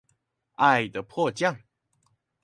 [0.55, 1.59] 愛的迫降